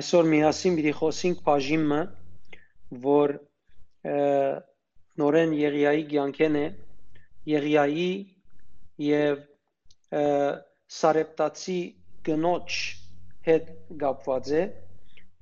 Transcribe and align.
Այսօր 0.00 0.28
միասին 0.32 0.76
պիտի 0.80 0.92
խոսենք 0.96 1.40
բաժինը, 1.46 2.00
որ 3.04 3.36
նորեն 5.20 5.56
Եղիայի 5.60 6.04
կյանքեն 6.12 6.58
է, 6.60 6.66
Եղիայի 7.50 8.10
եւ 9.06 9.42
Սարեպտացի 11.00 11.78
գնոջ 12.28 12.78
հետ 13.46 13.68
կապված 14.00 14.48
է 14.60 14.62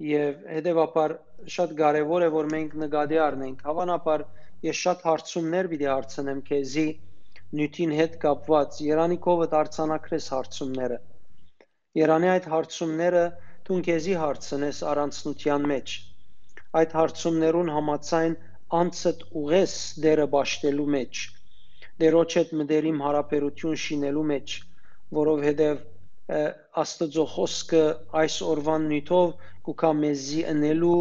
եւ 0.09 0.43
հետեւաբար 0.55 1.15
շատ 1.55 1.73
կարեւոր 1.79 2.25
է 2.27 2.29
որ 2.35 2.51
մենք 2.55 2.75
նկատի 2.83 3.19
առնենք 3.25 3.65
հավանաբար 3.69 4.25
ես 4.69 4.83
շատ 4.85 5.05
հարցումներ 5.09 5.69
պիտի 5.73 5.89
հարցնեմ 5.91 6.43
քեզի 6.51 6.87
նյութին 7.59 7.95
հետ 7.99 8.19
կապված 8.25 8.79
Երանի 8.87 9.19
կովը 9.27 9.49
դարձանակրես 9.55 10.29
հարցումները 10.35 10.99
Երանի 12.03 12.31
այդ 12.35 12.49
հարցումները 12.55 13.25
դու 13.69 13.81
քեզի 13.89 14.15
հարցնես 14.23 14.79
առանցնության 14.93 15.67
մեջ 15.73 15.97
այդ 16.81 16.95
հարցումներուն 16.99 17.75
համացայն 17.77 18.39
անցդ 18.79 19.27
ուղես 19.43 19.75
դերը 20.05 20.27
ճաշտելու 20.35 20.89
մեջ 20.95 21.21
դերոջ 22.05 22.35
հետ 22.39 22.51
մդերիմ 22.63 22.99
հարաբերություն 23.05 23.79
շինելու 23.85 24.27
մեջ 24.33 24.57
որովհետև 25.21 25.87
Աստծո 26.83 27.25
խոսքը 27.35 27.85
այս 28.23 28.35
օրվան 28.53 28.83
նյութով 28.89 29.31
կուքա 29.69 29.93
մեզի 30.01 30.43
ընելու 30.51 30.99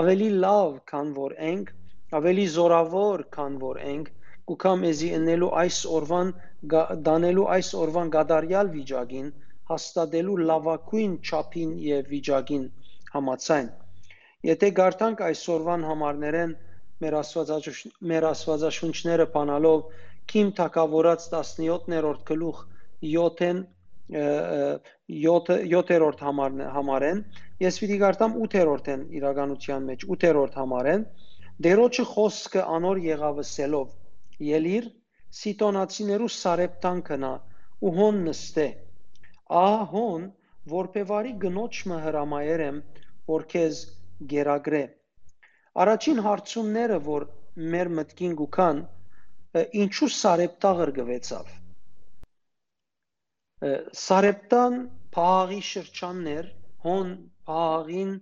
ավելի 0.00 0.30
լավ 0.44 0.78
քան 0.92 1.10
որ 1.18 1.34
ենք 1.50 1.72
ավելի 2.20 2.46
զորավոր 2.54 3.24
քան 3.36 3.58
որ 3.64 3.82
ենք 3.90 4.08
կուքա 4.50 4.72
մեզի 4.84 5.10
ընելու 5.18 5.50
այս 5.64 5.82
օրվան 5.98 6.32
դանելու 7.10 7.46
այս 7.56 7.72
օրվան 7.84 8.12
գադարյալ 8.16 8.72
վիճակին 8.78 9.28
հաստատելու 9.70 10.36
լավակույն 10.50 11.16
չափին 11.24 11.72
եւ 11.86 12.12
վիճակին 12.14 12.66
համացայն 13.14 13.68
եթե 14.50 14.70
գարտանք 14.80 15.24
այսօրվան 15.30 15.86
համարներեն 15.90 16.54
մեր 17.04 17.16
աստվածաշունչ 17.20 17.92
մեր 18.12 18.28
աստվածաշունչները 18.30 19.26
բանալով 19.34 19.84
Քիմ 20.30 20.48
թակավորած 20.60 21.26
17-րդ 21.32 22.24
գլուխ 22.30 22.58
7-ն 23.10 23.62
7-րդ 24.10 26.22
համարն 26.26 26.60
համարեն 26.76 27.20
ես 27.64 27.78
պիտի 27.82 27.98
գարտամ 28.02 28.32
8-րդն 28.46 29.00
իրականության 29.20 29.86
մեջ 29.90 30.00
8-րդ 30.16 30.56
համարեն 30.60 31.02
դերոջը 31.66 32.04
խոսքը 32.10 32.62
անոր 32.76 32.96
եղավսելով 33.06 33.88
ելիր 34.50 34.84
սիտոնացիներու 35.40 36.30
սարեպտան 36.36 36.98
կնա 37.10 37.32
ու 37.86 37.92
հոն 37.98 38.16
նստե 38.28 38.68
ահա 39.58 39.84
հոն 39.92 40.26
որբևարի 40.72 41.32
գնոճը 41.44 41.98
հրամայեր 42.06 42.62
եմ 42.66 42.80
որ 43.32 43.44
քեզ 43.52 43.80
գերագրե 44.32 44.82
առաջին 45.84 46.22
հարցումները 46.26 46.98
որ 47.10 47.26
մեր 47.74 47.92
մտքին 48.00 48.36
գուքան 48.40 48.82
ինչու 49.84 50.10
Սարեպտա 50.16 50.72
ղրգվեցավ 50.80 51.54
Սարեպտան 54.02 54.76
Փահաղի 55.16 55.62
շրջաններ 55.70 56.52
հոն 56.86 57.08
Փահաղին 57.50 58.12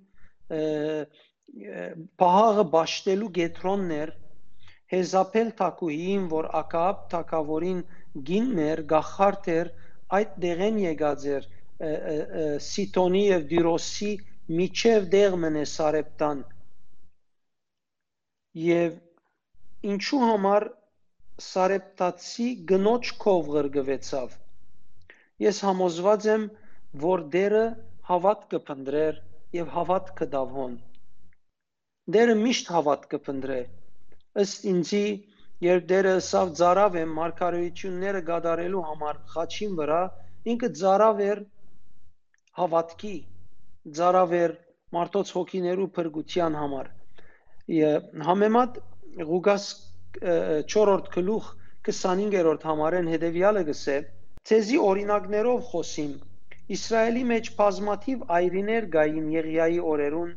Փահաղը 2.23 2.65
ճաշտելու 2.73 3.29
գետրոններ 3.41 4.15
Հեզապել 4.93 5.51
Թակուհին, 5.61 6.25
որ 6.33 6.47
Ակաբ 6.63 7.01
Թակավորին 7.13 7.81
գիններ 8.29 8.83
գախարտեր 8.93 9.71
այդ 10.17 10.37
դեղեն 10.45 10.79
եկած 10.85 11.25
էր 11.37 11.49
Սիտոնի 12.67 13.25
եւ 13.25 13.45
Դիրոսի 13.53 14.13
միջև 14.61 15.09
դեղ 15.15 15.37
մնե 15.45 15.65
Սարեպտան 15.73 16.41
եւ 18.63 18.97
ինչու 19.93 20.21
համար 20.25 20.69
Սարեպտացի 21.49 22.49
գնոջ 22.73 23.13
կով 23.25 23.51
ղրգվեցավ 23.57 24.33
ես 25.45 25.61
համոզված 25.69 26.29
եմ 26.35 26.47
որ 27.05 27.25
դերը 27.37 27.65
հավատ 28.09 28.47
կփնդրեր 28.55 29.21
եւ 29.59 29.73
հավատ 29.77 30.11
կդավհոն 30.23 30.75
դերը 32.17 32.35
միշտ 32.43 32.73
հավատ 32.75 33.07
կփնդրե 33.13 33.61
ըստ 34.45 34.67
ինձի 34.73 35.05
երբ 35.67 35.89
դերը 35.91 36.15
սավ 36.29 36.53
ծարավ 36.61 36.99
է 37.01 37.05
մարգարեությունները 37.15 38.21
գադարելու 38.29 38.85
համար 38.91 39.17
խաչին 39.35 39.75
վրա 39.81 40.03
ինքը 40.53 40.71
ծարավ 40.83 41.23
էր 41.29 41.43
հավատքի 42.61 43.17
ծարավ 43.99 44.37
էր 44.43 44.55
մարդոց 44.99 45.35
հոգիներու 45.39 45.89
փրկության 45.99 46.59
համար 46.63 46.95
համեմատ 48.29 48.79
Ղուկաս 49.29 49.65
4-րդ 50.23 51.09
գլուխ 51.15 51.49
25-րդ 51.89 52.65
համարեն 52.69 53.11
հետևյալը 53.13 53.63
գսե. 53.69 53.97
Ցեզի 54.49 54.79
օրինակներով 54.89 55.61
խոսիմ. 55.73 56.13
Իսրայելի 56.77 57.25
մեջ 57.33 57.51
բազմաթիվ 57.59 58.25
այրիներ 58.39 58.89
գային 58.95 59.29
Եղիայի 59.35 59.79
օրերուն 59.93 60.33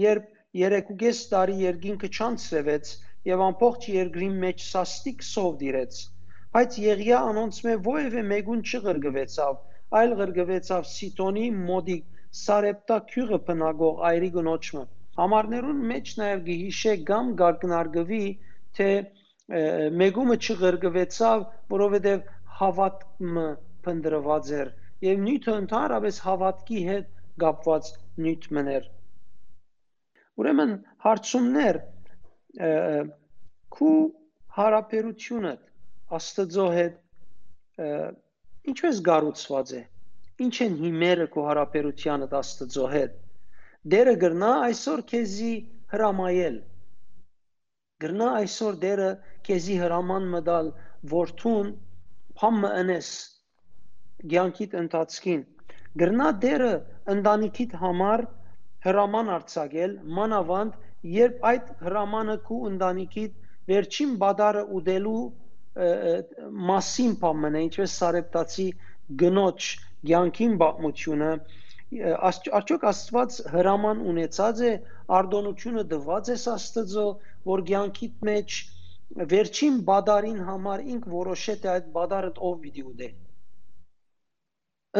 երբ 0.00 0.28
երեկուգես 0.64 1.22
տարի 1.34 1.56
երկինքը 1.62 2.10
չանցրվեց 2.18 2.92
եւ 3.30 3.44
ամբողջ 3.48 3.86
երկրի 3.94 4.30
մեջ 4.46 4.66
սաստիկ 4.70 5.24
սով 5.28 5.54
դիրեց 5.62 6.00
բայց 6.56 6.78
Եղիա 6.86 7.20
անոնց 7.30 7.60
մե 7.68 7.76
ովևէ 7.94 8.26
մեկուն 8.34 8.64
չղրգվեցավ 8.70 9.62
այլ 10.00 10.18
ղրգվեցավ 10.22 10.90
Սիտոնի 10.94 11.46
մոդիկ 11.70 12.04
Սարեպտա 12.44 13.00
քյուղը 13.14 13.40
բնագող 13.48 14.04
այրի 14.10 14.30
գնոճը 14.38 14.84
Համարներուն 15.18 15.82
մեջ 15.88 16.08
նաև 16.20 16.40
գիհիշե 16.48 16.92
կամ 17.08 17.28
գարկնարգվի, 17.40 18.24
թե 18.78 18.88
մեգումը 20.00 20.36
չղրգվեցավ, 20.46 21.44
որովհետև 21.74 22.24
հավատքը 22.60 23.44
փնդրված 23.86 24.50
էր 24.58 24.72
եւ 25.06 25.22
նյութը 25.26 25.54
ընդհանրապես 25.60 26.18
հավատքի 26.24 26.82
հետ 26.88 27.08
կապված 27.44 27.90
նյութ 28.26 28.48
մներ 28.58 28.88
ուրեմն 30.42 30.74
հարցումներ 31.06 31.80
քու 33.78 33.96
հարաբերությունը 34.58 35.54
աստծո 36.18 36.68
հետ 36.78 37.84
ինչպես 38.74 39.02
գառուցված 39.10 39.74
է 39.80 39.82
ինչ 40.44 40.54
են 40.68 40.80
հիմերը 40.84 41.28
քո 41.34 41.46
հարաբերությանը 41.50 42.30
աստծո 42.38 42.88
հետ 42.94 43.20
Դերը 43.92 44.12
գրնա 44.20 44.50
այսօր 44.66 45.00
քեզի 45.08 45.54
հրամայել։ 45.92 46.54
Գրնա 48.04 48.28
այսօր 48.36 48.78
դերը 48.84 49.08
քեզի 49.48 49.74
հրաման 49.80 50.28
մտալ 50.34 50.70
որդուն 51.12 51.68
փամը 52.40 52.70
ընես 52.84 53.10
ցանկիտ 54.32 54.78
ընթացքին։ 54.80 55.42
Գրնա 56.04 56.30
դերը 56.46 56.72
ընտանիքիդ 57.16 57.76
համար 57.82 58.24
հրաման 58.88 59.30
արձակել 59.36 59.98
մանավանդ 60.20 60.80
երբ 61.12 61.42
այդ 61.50 61.72
հրամանը 61.84 62.36
քու 62.48 62.60
ընտանիքիդ 62.70 63.32
վերջին 63.70 64.12
բադարը 64.22 64.62
ուդելու 64.78 65.22
մասին 66.70 67.14
փամն 67.24 67.58
է 67.58 67.62
ինչպես 67.66 67.96
սարեպտացի 68.00 68.66
գնոջ 69.22 69.68
ցանկին 70.10 70.54
բացմությունը 70.62 71.30
արդյոք 72.58 72.86
Աստված 72.90 73.40
հրաման 73.54 74.00
ունեցած 74.12 74.62
է 74.68 74.72
արտոնությունը 75.18 75.84
դված 75.92 76.30
է 76.34 76.38
Աստծո 76.54 77.06
որ 77.50 77.64
ցանկիտ 77.70 78.24
մեջ 78.30 78.60
վերջին 79.34 79.76
բադարին 79.90 80.40
համար 80.48 80.86
ինք 80.94 81.10
որոշե 81.18 81.56
թե 81.64 81.70
այդ 81.74 81.92
բադարը 81.98 82.32
ով 82.48 82.56
պիտի 82.64 82.86
ուդե 82.92 83.10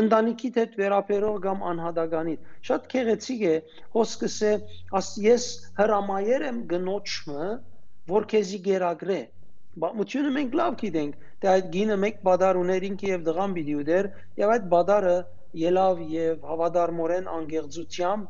ընտանիքիդ 0.01 0.59
հետ 0.61 0.73
վերապերող 0.81 1.37
կամ 1.45 1.63
անհատականիդ 1.71 2.49
շատ 2.69 2.89
քեղեցիկ 2.95 3.45
է 3.51 3.55
հոսքս 3.97 4.37
է 4.51 4.53
ես 5.29 5.45
հրամայեր 5.79 6.47
եմ 6.51 6.59
գնոճը 6.75 7.49
որ 8.15 8.29
քեզի 8.35 8.59
գերագրե 8.69 9.21
Բամությունը 9.83 10.31
մենք 10.35 10.53
լավ 10.59 10.75
գիտենք, 10.81 11.15
թե 11.43 11.49
այդ 11.51 11.65
գինը 11.75 11.95
մեկ 12.03 12.19
բադար 12.27 12.59
ուներ 12.61 12.85
ինքը 12.89 13.09
եւ 13.11 13.23
դղան 13.29 13.55
պիտի 13.57 13.75
ուդեր 13.81 14.09
եւ 14.43 14.53
այդ 14.55 14.69
բադարը 14.75 15.15
ելավ 15.63 16.03
եւ 16.15 16.45
հավադարմորեն 16.51 17.27
անգեղծությամբ 17.35 18.23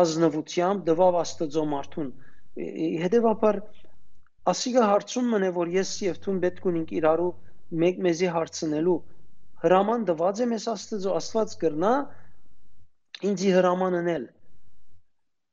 ազնվությամբ 0.00 0.78
դվավ 0.88 1.18
Աստծո 1.20 1.64
մարդուն 1.74 2.08
հետեւաբար 3.04 3.60
ասիգա 4.54 4.84
հարցում 4.90 5.26
մնե 5.34 5.50
որ 5.60 5.68
ես 5.76 5.90
եւ 6.06 6.16
ցուն 6.24 6.40
պետք 6.44 6.64
ունենք 6.70 6.90
իրարու 7.00 7.32
մեկ 7.84 8.00
մեզի 8.06 8.28
հարցնելու 8.34 8.98
հրաման 9.64 10.06
դված 10.10 10.42
է 10.44 10.48
մեզ 10.52 10.66
Աստծո 10.74 11.16
Աստված 11.20 11.56
կրնա 11.64 11.92
ինձի 13.30 13.50
հրաման 13.56 13.98
անել 14.00 14.24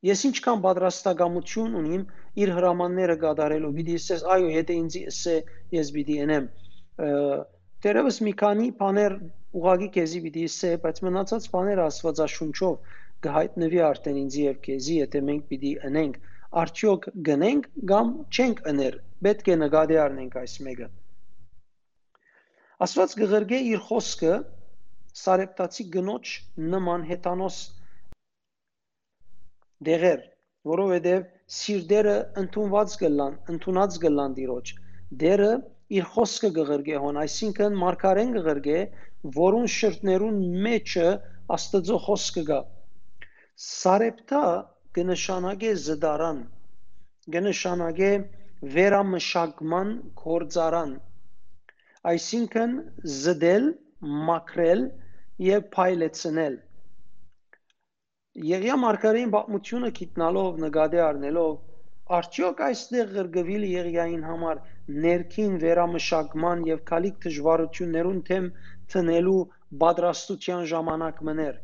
ես 0.08 0.24
ինչքան 0.30 0.64
պատրաստակամություն 0.68 1.78
ունիմ 1.82 2.04
իր 2.44 2.54
հրամանները 2.58 3.16
կատարելու 3.24 3.74
պիտի 3.78 3.98
ասես 4.02 4.26
այո 4.38 4.50
եթե 4.54 4.78
ինձ 4.84 4.98
ասե 5.12 5.36
ես 5.78 5.92
պիտի 5.98 6.18
անեմ 6.28 6.50
դերևս 7.86 8.22
մի 8.28 8.34
քանի 8.42 8.68
բաներ 8.78 9.16
ուղագի 9.58 9.88
քեզի 9.96 10.20
պիտի 10.24 10.46
ասե, 10.50 10.70
բայց 10.86 11.02
մնացած 11.08 11.46
բաները 11.54 11.84
Աստվածաշունչով 11.88 12.96
կհայտնվի 13.26 13.82
արդեն 13.88 14.18
ինձ 14.22 14.38
եւ 14.42 14.58
քեզի, 14.68 14.96
եթե 15.02 15.22
մենք 15.28 15.46
պիտի 15.52 15.74
ընենք, 15.90 16.18
արդյոք 16.62 17.08
գնենք 17.30 17.70
կամ 17.92 18.12
չենք 18.38 18.64
ըներ։ 18.74 18.98
Պետք 19.28 19.52
է 19.54 19.58
նկատի 19.62 20.00
առնենք 20.04 20.38
այս 20.42 20.56
մեկը։ 20.68 20.90
Աստված 22.86 23.14
գղրգե 23.18 23.60
իր 23.68 23.80
խոսքը 23.88 24.34
սարեպտացի 25.20 25.86
գնոջ 25.94 26.34
նման 26.74 27.06
հետանոս 27.12 27.56
դեղեր, 29.88 30.20
որովհետև 30.72 31.24
սիրտերը 31.58 32.14
ընդունված 32.42 32.98
գլան, 33.04 33.40
ընդունած 33.54 33.98
գլան 34.04 34.36
դիրոջ։ 34.38 34.74
Դերը 35.24 35.50
իր 35.98 36.08
խոսքը 36.14 36.52
գղրգե 36.60 37.02
հոն, 37.06 37.20
այսինքն 37.24 37.80
մարգարեն 37.82 38.38
գղրգե, 38.38 38.80
որուն 39.40 39.68
շրտներուն 39.78 40.40
մեջը 40.68 41.08
Աստծո 41.58 42.00
խոսքը 42.06 42.46
գա։ 42.52 42.62
Սարեպտա 43.66 44.46
կնշանակե 45.00 45.74
զդարան, 45.88 46.46
կնշանակե 47.38 48.14
վերամշակման 48.78 49.94
կորձարան, 50.22 50.98
այսինքն 52.12 52.74
զդել, 53.18 53.68
մաքրել 54.30 54.82
եւ 55.48 55.68
փայլեցնել 55.76 56.58
Եղիա 58.48 58.76
մարգարեին 58.84 59.32
պատմությունը 59.34 59.90
գիտնալով 60.00 60.60
նկատի 60.64 61.00
առնելով 61.04 61.54
արդյոք 62.18 62.60
այստեղ 62.68 63.14
գրգվել 63.18 63.64
Եղիային 63.70 64.26
համար 64.28 64.60
ներքին 65.06 65.56
վերամշակման 65.64 66.62
եւ 66.70 66.84
քալիք 66.92 67.18
դժվարություններուն 67.26 68.22
թեմ 68.30 68.46
տնելու 68.94 69.40
պատրաստության 69.84 70.70
ժամանակ 70.74 71.20
մներ 71.30 71.58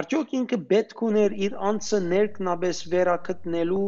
արդյոք 0.00 0.34
ինքը 0.40 0.58
պետք 0.74 1.02
ուներ 1.08 1.36
իր 1.46 1.56
անձը 1.70 2.00
ներքնաբես 2.08 2.82
վերակտնելու 2.96 3.86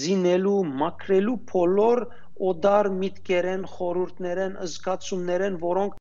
զինելու 0.00 0.58
մաքրելու 0.82 1.38
փոլոր 1.52 2.02
օդար 2.36 2.88
միտքերեն 3.00 3.62
խորուրդներեն 3.72 4.56
զգացումներեն 4.72 5.54
որոնք 5.62 5.94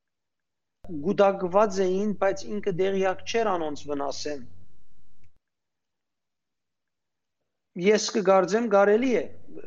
գուդակված 1.06 1.78
էին 1.86 2.12
բայց 2.22 2.42
ինքը 2.56 2.74
դեղյակ 2.80 3.22
չէր 3.26 3.50
անոնց 3.52 3.84
վնասեն 3.92 4.42
ես 7.86 8.08
կգարձեմ 8.16 8.68
կարելի 8.74 9.12
է 9.20 9.24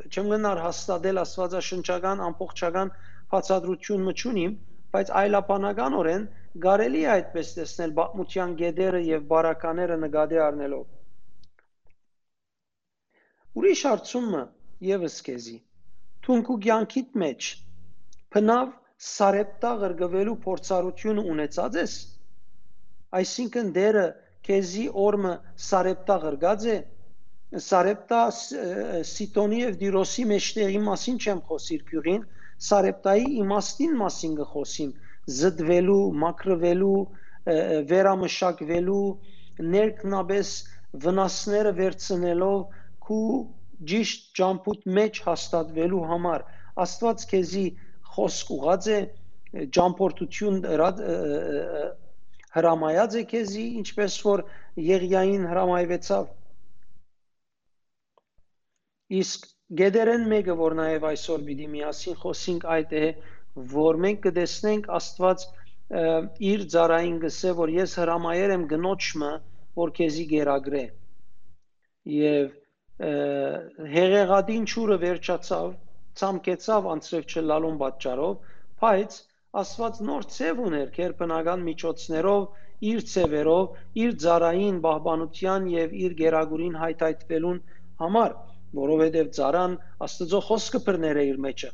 չեմ 0.09 0.29
գնար 0.33 0.61
հաստատել 0.65 1.21
աստվածաշնչական 1.23 2.21
ամբողջական 2.27 2.91
բացատրություն 3.33 4.05
մչունիմ 4.09 4.53
բայց 4.95 5.11
այլապանականորեն 5.23 6.23
կարելի 6.65 7.01
է 7.05 7.09
այդպես 7.15 7.51
տեսնել 7.57 7.91
բացմության 7.99 8.55
գեդերը 8.61 9.01
եւ 9.09 9.27
բարակաները 9.33 9.97
նկատի 10.05 10.39
առնելով 10.45 10.85
ուրիշ 13.59 13.83
հարցումը 13.89 14.43
եւս 14.89 15.19
քեզի 15.29 15.57
թունքու 16.29 16.57
կյանքիդ 16.67 17.19
մեջ 17.23 17.49
բնավ 18.35 18.71
սարեպտա 19.09 19.73
գրգվելու 19.83 20.37
փորձառություն 20.45 21.21
ունեցած 21.25 21.81
ես 21.81 21.97
այսինքն 23.19 23.75
դերը 23.79 24.07
քեզի 24.49 24.85
օրը 25.07 25.35
սարեպտա 25.69 26.17
գրգած 26.25 26.65
է 26.75 26.77
Սարեպտա 27.65 28.17
Սիտոնի 29.09 29.59
եւ 29.59 29.77
Դիրոսի 29.81 30.23
մեջտեղի 30.31 30.81
մասին 30.85 31.15
չեմ 31.17 31.39
խոսիր 31.47 31.85
քյուրին, 31.87 32.25
Սարեպտայի 32.65 33.23
իմաստին 33.43 33.95
մասին 34.01 34.35
կխոսիմ, 34.39 34.91
զդվելու, 35.37 36.03
մակրվելու, 36.23 36.99
վերամշակվելու, 37.93 39.07
ներքնաբես 39.75 40.51
վնասները 41.07 41.73
վերցնելով 41.79 42.59
քու 43.07 43.25
ճիշտ 43.91 44.25
ճամփուտ 44.39 44.89
մեջ 44.99 45.21
հաստատվելու 45.27 46.01
համար 46.13 46.47
Աստված 46.85 47.27
քեզի 47.33 47.67
խոսք 48.15 48.51
ուղած 48.57 48.89
է 48.95 48.99
ճամփորդություն 49.77 50.59
հրամայած 52.57 53.15
է 53.19 53.23
քեզի 53.33 53.65
ինչպես 53.83 54.19
որ 54.25 54.43
Եղիային 54.89 55.47
հրամայվեցավ 55.49 56.27
Իսկ 59.17 59.45
գեդերեն 59.79 60.25
մեկը, 60.29 60.53
որ 60.59 60.75
նաև 60.77 61.05
այսօր 61.09 61.45
պիտի 61.47 61.67
միասին 61.75 62.17
խոսենք 62.23 62.65
այդ 62.75 62.91
է, 62.99 63.07
որ 63.71 63.97
մենք 64.05 64.19
կտեսնենք 64.25 64.89
Աստված 64.99 65.45
իր 66.49 66.65
ծառային 66.73 67.15
գսե, 67.23 67.53
որ 67.57 67.73
ես 67.73 67.95
հրամայեր 68.01 68.53
եմ 68.55 68.65
գնոջը, 68.73 69.31
որ 69.81 69.93
քեզի 69.97 70.25
գերագրե։ 70.33 70.83
Եվ 72.19 72.51
հեղեղադին 72.99 74.65
ճուրը 74.73 74.97
վերջացավ, 75.03 75.69
ցամկեցավ 76.19 76.89
անցրև 76.93 77.33
չլալուն 77.33 77.79
պատճառով, 77.83 78.35
բայց 78.83 79.19
Աստված 79.59 80.01
նոր 80.09 80.25
ցև 80.35 80.59
ուներ 80.65 80.89
քերբնական 80.99 81.63
միջոցներով, 81.69 82.43
իր 82.89 82.99
ցևերով, 83.13 83.79
իր 84.03 84.11
ծառային 84.23 84.77
բահբանության 84.83 85.71
եւ 85.73 85.95
իր 86.05 86.17
գերագուրին 86.19 86.75
հայթայթվելուն 86.83 87.63
համար 88.03 88.35
որովհետև 88.77 89.29
ծառան 89.35 89.75
Աստծո 90.05 90.39
խոսքը 90.47 90.79
բռներ 90.87 91.19
է 91.19 91.23
իր 91.29 91.37
մեջը։ 91.45 91.69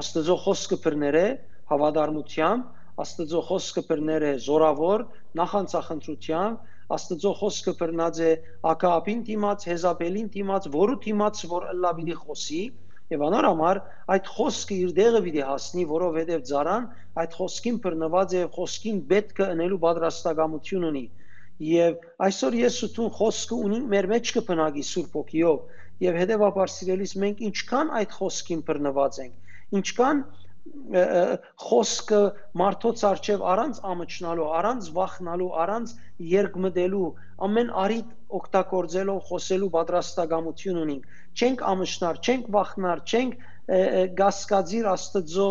Աստծո 0.00 0.36
խոսքը 0.44 0.76
բռներ 0.84 1.16
է 1.20 1.24
հավատարմությամբ, 1.72 2.68
Աստծո 3.04 3.40
խոսքը 3.48 3.82
բռներ 3.88 4.26
է 4.28 4.32
զորավոր 4.44 5.04
նախանցախնդրությամբ, 5.40 6.69
Աստծո 6.98 7.32
խոսքը 7.40 7.74
բռնած 7.80 8.20
է 8.26 8.30
ակապին 8.74 9.24
դիմաց, 9.30 9.66
հեզապելին 9.70 10.30
դիմաց, 10.36 10.70
որու 10.76 11.00
դիմաց 11.06 11.42
որ 11.54 11.68
ըլլա 11.74 11.92
պիտի 12.00 12.16
խոսի, 12.24 12.62
Եվ 13.10 13.22
անոր 13.26 13.46
համար 13.48 13.78
այդ 14.14 14.28
խոսքը 14.36 14.76
իր 14.80 14.90
դեղը 14.96 15.20
պիտի 15.24 15.40
հասնի, 15.46 15.84
որովհետև 15.92 16.42
ծառան 16.50 16.84
այդ 17.22 17.32
խոսքին 17.38 17.78
բռնված 17.86 18.34
է, 18.38 18.42
խոսքին 18.56 19.00
պետք 19.10 19.40
է 19.42 19.48
ընելու 19.54 19.78
պատրաստակամություն 19.84 20.86
ունի։ 20.90 21.02
Եվ 21.70 22.04
այսօր 22.26 22.58
ես 22.60 22.76
ու 22.86 22.90
դու 22.98 23.08
խոսքը 23.16 23.58
ունենք 23.66 23.90
մեր 23.94 24.08
մեջ 24.12 24.30
կբնակի 24.36 24.84
Սուրբ 24.90 25.18
ոգիով, 25.18 25.58
եւ 26.06 26.20
հետեւաբար 26.20 26.72
սիրելիս 26.76 27.16
մենք 27.24 27.42
ինչքան 27.50 27.90
այդ 27.98 28.14
խոսքին 28.20 28.62
բռնված 28.70 29.18
ենք, 29.26 29.34
ինչքան 29.80 30.22
խոսքը 30.90 32.20
մարդոց 32.60 33.02
արչև 33.08 33.42
առանց 33.52 33.80
ամճնալու, 33.92 34.46
առանց 34.58 34.88
վախնալու, 34.96 35.48
առանց 35.64 35.92
երկմտելու, 36.30 37.08
ամեն 37.46 37.70
արիտ 37.84 38.14
օգտագործելով 38.40 39.20
խոսելու 39.30 39.70
պատրաստակամություն 39.76 40.80
ունենք։ 40.84 41.10
Չենք 41.40 41.64
ամճնար, 41.72 42.20
չենք 42.26 42.50
վախնար, 42.56 43.04
չենք 43.10 43.44
գասկածիր 44.20 44.90
Աստծո 44.94 45.50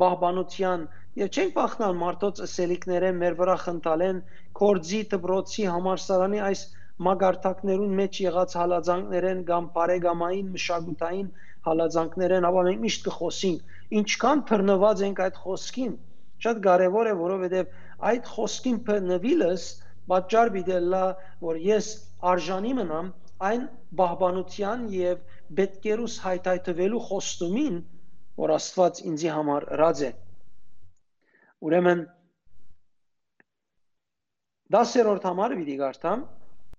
բահբանության 0.00 0.86
եւ 1.20 1.28
չենք 1.36 1.54
վախնալ 1.56 1.94
մարդոց 2.00 2.40
ըսելիքները 2.46 3.12
մեր 3.20 3.36
վրա 3.40 3.56
խնդալեն 3.66 4.18
կորձի 4.60 5.00
դբրոցի 5.12 5.64
համարսարանի 5.72 6.42
այս 6.48 6.62
մագարտակներուն 7.06 7.96
մեջ 8.00 8.20
եղած 8.24 8.56
հալածանքներեն 8.60 9.40
կամ 9.50 9.66
բարեկամային 9.76 10.52
մշակութային 10.56 11.26
հալածանքներեն, 11.66 12.46
ապա 12.48 12.62
մենք 12.68 12.84
միշտ 12.86 13.06
կխոսենք, 13.08 13.74
ինչքան 14.00 14.42
բռնված 14.50 15.02
ենք 15.06 15.20
այդ 15.26 15.40
խոսքին։ 15.42 15.92
Շատ 16.46 16.62
կարևոր 16.66 17.10
է, 17.10 17.14
որովհետև 17.20 17.74
այդ 18.10 18.30
խոսքին 18.32 18.78
բռնվիլս 18.88 19.66
պատճառ 20.10 20.52
բիդելա, 20.56 21.04
որ 21.46 21.60
ես 21.66 21.90
արժանի 22.32 22.72
մնամ 22.80 23.12
այն 23.50 23.64
բահբանության 24.00 24.84
եւ 24.96 25.22
պետքերուս 25.60 26.18
հայտայթվելու 26.26 27.02
խոստումին, 27.08 27.80
որ 28.42 28.52
Աստված 28.56 29.02
ինձի 29.10 29.32
համար 29.36 29.66
ռաձ 29.80 30.02
է։ 30.06 30.10
Ուրեմն 31.66 32.02
10-րդ 34.76 35.26
համարը 35.30 35.58
պիտի 35.60 35.76
գարտամ 35.82 36.24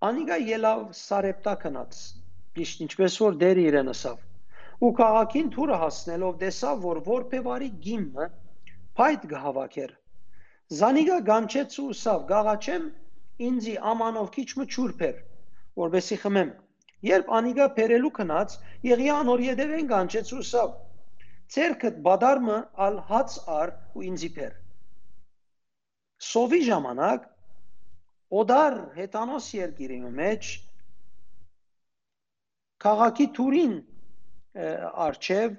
Անիգա 0.07 0.35
ելավ 0.45 0.81
Սարեպտա 0.97 1.53
քնած, 1.63 1.99
ճիշտ 2.57 2.81
ինչպես 2.85 3.15
որ 3.23 3.37
դեր 3.43 3.61
իրեն 3.63 3.93
ասավ։ 3.93 4.26
Ու 4.77 4.91
քաղաքին 4.97 5.47
թուրը 5.53 5.77
հասնելով 5.81 6.33
տեսավ, 6.41 6.81
որ 6.85 6.99
որբևարի 7.07 7.69
գիմը 7.85 8.27
փայտ 8.99 9.23
գհավաքեր։ 9.31 9.93
Զանիգա 10.79 11.17
գանչեց 11.29 11.77
ու 11.83 11.93
սավ 12.01 12.27
գաղաչեմ 12.31 12.85
ինձի 13.47 13.73
ամանով 13.91 14.29
քիչ 14.35 14.47
մը 14.59 14.67
ճուրփեր, 14.75 15.17
որբեսի 15.81 16.17
խմեմ։ 16.25 16.51
Երբ 17.07 17.33
անիգա 17.39 17.67
փերելու 17.79 18.13
քնած, 18.19 18.53
եղիա 18.91 19.17
անոր 19.23 19.43
յետևեն 19.47 19.89
գանչեց 19.93 20.31
ու 20.37 20.45
սավ։ 20.51 20.71
Ցերքդ 21.55 21.99
բադարմը 22.05 22.61
ալ 22.85 23.01
հաց 23.09 23.35
ար 23.57 23.73
ու 23.97 24.07
ինձի 24.11 24.31
փեր։ 24.37 24.55
Սովի 26.27 26.61
ժամանակ 26.69 27.27
Օդար 28.37 28.73
հետանոս 28.97 29.45
երկիրի 29.55 29.99
մեջ 30.21 30.47
քաղաքի 32.83 33.27
թուրին 33.37 33.77
արչև 35.07 35.57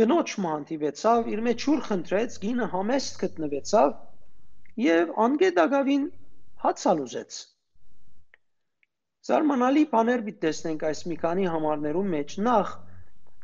գնոջ 0.00 0.34
մանտիվեցավ 0.44 1.32
իր 1.34 1.42
մեջ 1.48 1.66
ուր 1.72 1.82
խնդրեց 1.88 2.38
գինը 2.44 2.68
համեստ 2.74 3.18
գտնվեցավ 3.24 3.96
եւ 4.84 5.12
անգեդագավին 5.24 6.06
հացալ 6.64 7.02
ուզեց 7.06 7.40
Զարմանալի 9.24 9.84
բաներ 9.92 10.22
պիտի 10.24 10.40
տեսնենք 10.44 10.82
այս 10.90 10.98
մի 11.10 11.16
քանի 11.20 11.46
համարներում 11.52 12.10
մեջ։ 12.14 12.34
Նախ 12.48 12.72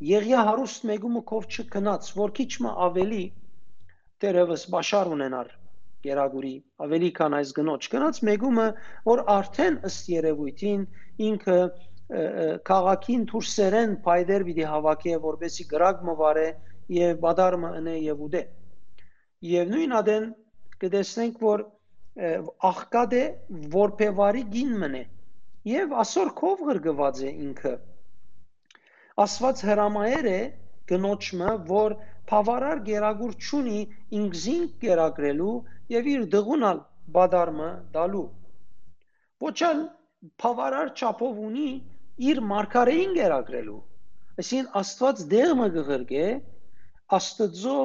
Եղիա 0.08 0.42
հարուստ 0.48 0.84
մեգումը 0.90 1.22
կով 1.30 1.46
չքնած, 1.54 2.10
որ 2.20 2.34
քիչ 2.36 2.50
մը 2.64 2.72
ավելի 2.86 3.22
դերևս 4.24 4.64
բաշար 4.74 5.10
ունենար 5.14 5.54
Գերագուրի 6.04 6.52
ավելի 6.84 7.10
քան 7.16 7.36
այս 7.38 7.50
գնոջ 7.60 7.88
գնաց 7.94 8.20
մեգումը 8.28 8.66
որ 9.08 9.22
արդեն 9.34 9.74
ըստ 9.88 10.06
երևույթին 10.12 10.84
ինքը 11.30 11.58
քաղաքին 12.10 13.24
դուրսերեն 13.30 13.92
փայդեր 14.04 14.44
պիտի 14.46 14.64
հավաքե 14.70 15.18
որբեսի 15.24 15.66
գրակ 15.72 16.00
մվարե 16.08 16.46
եւ 16.96 17.20
բադարմը 17.24 17.70
ընե 17.80 17.94
եւ 18.04 18.24
ուդե 18.26 18.40
եւ 19.50 19.70
նույն 19.74 19.94
ադեն 20.00 20.26
կտեսնենք 20.82 21.44
որ 21.44 21.62
աղկադե 22.70 23.22
որբևարի 23.74 24.42
գին 24.56 24.72
մնե 24.82 25.04
եւ 25.70 25.94
ասոր 26.02 26.32
քով 26.40 26.64
գրգված 26.70 27.20
է 27.20 27.30
ինքը 27.46 27.74
ասված 29.26 29.62
հրամայեր 29.70 30.28
է 30.32 30.40
գնոջը 30.90 31.54
որ 31.70 31.94
բավարար 32.30 32.82
գերագուր 32.90 33.32
ճունի 33.46 33.80
ինքզին 34.18 34.66
գերագրելու 34.82 35.54
եւ 35.94 36.10
իր 36.14 36.26
դղունալ 36.34 36.82
բադարմը 37.16 37.70
դալու 37.94 38.26
ոչալ 39.46 39.80
բավարար 40.42 40.92
չափով 40.98 41.40
ունի 41.46 41.70
իր 42.28 42.40
մարգարեին 42.50 43.14
գերագրելու 43.18 43.78
այսին 44.42 44.68
աստված 44.80 45.22
դեղը 45.34 45.68
գղրգե 45.76 46.26
աստծո 47.18 47.76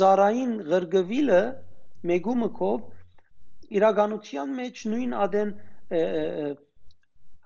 ծարային 0.00 0.52
ղրգվիլը 0.72 1.40
մեգումքով 2.12 3.78
իրականության 3.78 4.54
մեջ 4.60 4.84
նույն 4.92 5.16
ադեն 5.24 5.50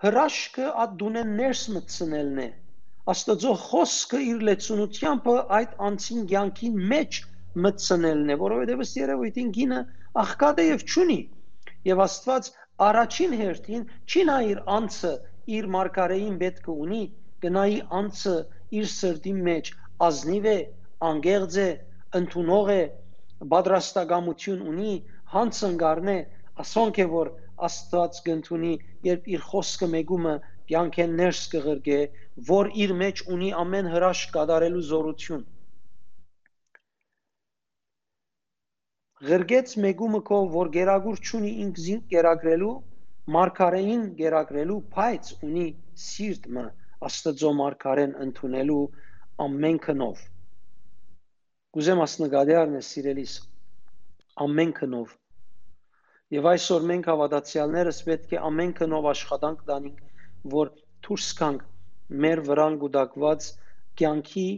հրաշքը 0.06 0.66
ադունեն 0.86 1.32
ներս 1.40 1.62
մտցնելն 1.76 2.42
է 2.46 2.48
աստծո 3.12 3.54
խոսքը 3.64 4.20
իր 4.32 4.44
լեցունությամբ 4.50 5.26
այդ 5.60 5.74
անցին 5.88 6.22
ցանկին 6.32 6.78
մեջ 6.92 7.18
մտցնելն 7.64 8.32
է, 8.34 8.36
որովհետև 8.40 8.82
ըստ 8.84 8.96
երևույթին 9.00 9.52
գինը 9.56 9.78
աղքատ 10.22 10.58
է 10.62 10.64
եւ 10.66 10.82
ճունի։ 10.92 11.18
Եվ 11.90 12.02
Աստված 12.06 12.50
առաջին 12.86 13.36
հերթին 13.40 13.84
չի 14.10 14.24
նա 14.30 14.36
իր 14.50 14.60
անձը 14.76 15.12
իր 15.54 15.68
մարգարեին 15.76 16.36
պետք 16.42 16.68
ունի, 16.74 17.00
գնայի 17.46 17.78
անձը 18.00 18.36
իր 18.80 18.86
սրտի 18.92 19.34
մեջ 19.48 19.72
ազնիվ 20.08 20.48
է, 20.52 20.58
անգեղծ 21.10 21.58
է, 21.64 21.68
ընդունող 22.20 22.70
է, 22.76 22.82
պատրաստակամություն 23.54 24.62
ունի, 24.72 24.94
հանցնգարն 25.36 26.12
է, 26.14 26.18
ասոնք 26.66 27.02
է 27.04 27.08
որ 27.16 27.34
Աստված 27.66 28.18
գտնունի, 28.26 28.72
երբ 29.08 29.28
իր 29.36 29.44
խոսքը 29.50 29.86
մեգումը 29.96 30.32
կյանքեն 30.70 31.14
ներս 31.20 31.42
կղրգե, 31.52 32.00
որ 32.50 32.72
իր 32.84 32.96
մեջ 33.02 33.22
ունի 33.36 33.52
ամեն 33.64 33.92
հրաշք 33.94 34.34
կատարելու 34.36 34.82
զորություն 34.90 35.44
Ղրգեց 39.26 39.70
մեգումը 39.82 40.18
քո 40.28 40.38
որ 40.52 40.70
գերագուր 40.74 41.20
ճունի 41.28 41.52
ինքզին 41.64 42.00
գերագրելու 42.12 42.72
մարգարեին 43.34 44.06
գերագրելու 44.20 44.78
բայց 44.96 45.30
ունի 45.48 45.66
սիրտը 46.06 46.64
աստծո 47.10 47.52
մարգարեն 47.60 48.16
ընդունելու 48.24 48.80
ամեն 49.46 49.78
քնով 49.86 50.24
Գուզեմ 51.76 52.02
ասնգադի 52.06 52.58
առնե 52.62 52.82
սիրելիս 52.90 53.38
ամեն 54.46 54.74
քնով 54.80 55.16
Եվ 56.34 56.46
այսօր 56.50 56.86
մենք 56.90 57.04
հավատացյալներս 57.10 57.98
պետք 58.06 58.32
է 58.34 58.38
ամեն 58.46 58.70
քնով 58.78 59.04
աշխատանք 59.12 59.60
տանենք, 59.66 59.98
որ 60.54 60.70
դուրս 61.06 61.26
գանք 61.40 61.66
մեր 62.22 62.42
վրան 62.48 62.78
գուտակված 62.80 63.46
կյանքի 64.00 64.48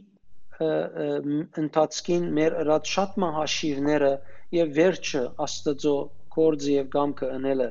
ընթացքին 1.63 2.31
մեր 2.39 2.57
ըրած 2.63 2.93
շատ 2.95 3.19
մահաշիվները 3.25 4.11
եւ 4.59 4.73
վերջը 4.79 5.23
Աստծո 5.45 5.95
կորձը 6.39 6.73
եւ 6.79 6.89
գամքը 6.97 7.29
ընելը 7.37 7.69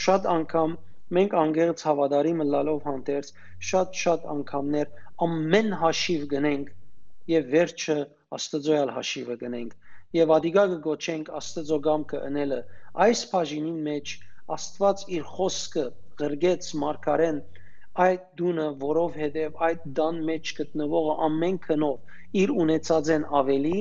շատ 0.00 0.28
անգամ 0.34 0.76
մենք 1.18 1.34
անգերց 1.44 1.84
հավատարիմը 1.88 2.46
լալով 2.54 2.84
հանդերձ 2.88 3.32
շատ-շատ 3.70 4.28
անգամներ 4.34 4.92
ամեն 5.26 5.70
հաշիվ 5.82 6.26
գնենք 6.34 6.70
եւ 7.32 7.50
վերջը 7.54 7.98
Աստծոյալ 8.38 8.92
հաշիվը 8.98 9.36
գնենք 9.42 9.74
եւ 10.18 10.32
ադիգա 10.36 10.64
կգոչենք 10.74 11.30
Աստծո 11.40 11.78
գամքը 11.88 12.22
ընելը 12.30 12.60
այս 13.06 13.22
բաժինի 13.32 13.74
մեջ 13.88 14.14
Աստված 14.54 15.04
իր 15.18 15.28
խոսքը 15.34 15.84
գրգեց 16.20 16.66
մարգարեն 16.84 17.38
այդ 18.04 18.22
դունը, 18.40 18.66
որով 18.82 19.16
հետև 19.22 19.58
այդ 19.68 19.82
դան 19.98 20.20
մեջ 20.28 20.52
գտնվողը 20.58 21.14
ամեն 21.28 21.58
քնով 21.66 22.40
իր 22.42 22.52
ունեցած 22.64 23.10
են 23.16 23.26
ավելի 23.40 23.78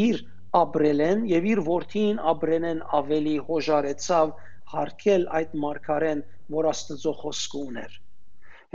իր 0.00 0.20
ապրել 0.60 1.02
են 1.06 1.24
եւ 1.30 1.48
իր 1.52 1.62
որդին 1.68 2.20
ապրենեն 2.32 2.82
ավելի 3.00 3.34
հոժարեցավ 3.48 4.34
հարկել 4.76 5.26
այդ 5.40 5.54
մարգարեն, 5.66 6.22
որ 6.56 6.68
Աստծո 6.72 7.12
խոսքը 7.22 7.62
ուներ։ 7.66 7.96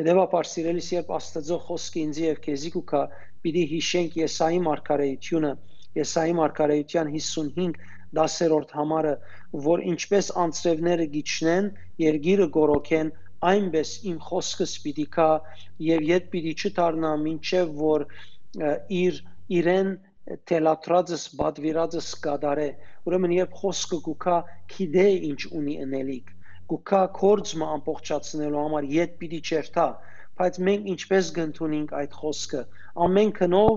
Հետևաբար 0.02 0.50
սիրելիս 0.52 0.90
երբ 0.96 1.12
Աստծո 1.18 1.58
խոսքը 1.68 2.02
ինձ 2.02 2.20
եւ 2.26 2.42
քեզի 2.46 2.72
կուքա, 2.76 3.02
պիտի 3.46 3.64
հիշենք 3.72 4.20
Եսայի 4.22 4.62
մարգարեությունը, 4.68 5.52
Եսայի 6.02 6.36
մարգարեության 6.42 7.12
55 7.16 7.82
10-րդ 8.18 8.72
համարը, 8.76 9.16
որ 9.66 9.84
ինչպես 9.92 10.30
անձրևները 10.42 11.08
գիչնեն, 11.16 11.68
երգիրը 12.04 12.48
գորոքեն, 12.58 13.12
այնպես 13.52 13.92
իմ 14.12 14.18
խոսքս 14.28 14.74
պիտի 14.84 15.06
կա 15.16 15.30
եւ 15.88 16.08
իդ 16.12 16.28
պիտի 16.34 16.54
չդառնա, 16.62 17.12
ինչեւ 17.32 17.72
որ 17.82 18.06
իր 19.02 19.22
իրեն 19.62 19.94
թելատրածս 20.52 21.24
բադվիրածս 21.40 22.10
կադարե 22.26 22.68
ուրեմն 23.10 23.34
երբ 23.36 23.56
խոսքը 23.62 24.00
գուքա 24.08 24.36
քիդե 24.74 25.06
ինչ 25.30 25.40
ունի 25.60 25.76
ընելիք 25.86 26.30
գուքա 26.74 27.02
կորձը 27.18 27.70
ամբողջացնելու 27.76 28.62
համար 28.66 28.90
իդ 28.98 29.16
պիտի 29.24 29.40
չերթա 29.50 29.88
բայց 30.42 30.60
մենք 30.68 30.88
ինչպես 30.94 31.32
գտնունենք 31.38 31.96
այդ 32.02 32.16
խոսքը 32.22 32.62
ամեն 33.08 33.34
քնով 33.42 33.74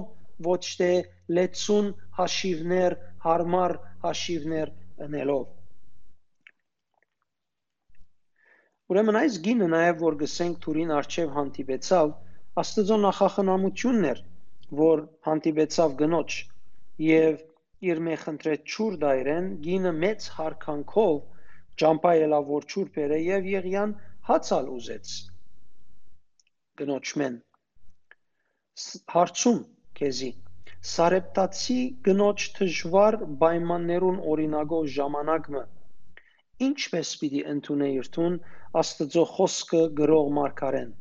ոչ 0.49 0.63
թե 0.83 0.93
լեցուն 1.39 1.91
հաշիվներ 2.21 2.99
հարմար 3.27 3.77
հաշիվներ 4.05 4.75
ընելով 5.09 5.45
Ուրեմն 8.93 9.17
այս 9.19 9.37
գինը 9.45 9.67
նաև 9.73 10.03
որ 10.05 10.17
գսենք 10.21 10.57
Թուրին 10.65 10.91
արչև 10.95 11.31
հանդիպեցավ, 11.35 12.11
Աստծո 12.63 12.97
նախախնամությունն 13.05 14.09
էր, 14.11 14.19
որ 14.79 15.03
հանդիպեցավ 15.27 15.95
գնոջ 16.01 16.37
եւ 17.05 17.43
իր 17.91 18.01
մեխնդրեց 18.09 18.65
ճուր 18.75 18.97
դայրեն 19.05 19.49
գինը 19.67 19.93
մեծ 20.05 20.29
հարկանքով 20.39 21.17
ճամփայելա 21.83 22.41
որ 22.51 22.67
ճուր 22.75 22.91
բերե 22.97 23.19
եւ 23.25 23.49
եղյան 23.53 23.95
հացալ 24.31 24.71
ուզեց 24.77 25.13
գնոջմեն 26.81 27.37
հարցում 29.15 29.61
քեզի. 30.01 30.31
Սարեպտացի 30.95 31.79
գնոջ 32.09 32.47
դժվար 32.59 33.19
պայմաններուն 33.45 34.19
օրինագով 34.35 34.91
ժամանակը 34.97 35.63
ինչպես 36.69 37.15
պիտի 37.21 37.47
ընդունե 37.55 37.95
իրթուն 38.01 38.37
Աստծո 38.81 39.25
խոսքը 39.37 39.83
գրող 40.01 40.29
մարգարեն 40.41 40.93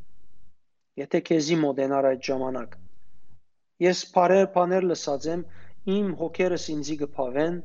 եթե 1.01 1.21
քեզի 1.27 1.55
մոդենար 1.63 2.07
այդ 2.11 2.25
ժամանակ 2.29 2.73
Ես 3.81 4.01
բարեր 4.15 4.45
բաներ 4.55 4.85
լսած 4.89 5.25
եմ, 5.33 5.43
իմ 5.93 6.09
հոգերս 6.19 6.65
ինձի 6.73 6.97
գփավեն, 7.03 7.55